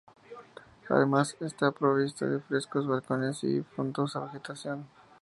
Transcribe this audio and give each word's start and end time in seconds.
Además, 0.89 1.37
está 1.41 1.69
provista 1.71 2.25
de 2.25 2.39
frescos 2.41 2.87
balcones 2.87 3.43
y 3.43 3.61
frondosa 3.61 4.21
vegetación. 4.21 4.87